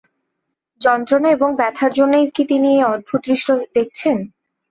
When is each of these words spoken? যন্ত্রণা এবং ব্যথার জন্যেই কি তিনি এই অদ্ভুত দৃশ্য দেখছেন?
যন্ত্রণা 0.81 1.29
এবং 1.31 1.49
ব্যথার 1.59 1.91
জন্যেই 1.93 2.27
কি 2.35 2.43
তিনি 2.51 2.67
এই 2.75 2.83
অদ্ভুত 2.93 3.19
দৃশ্য 3.27 3.47
দেখছেন? 3.75 4.17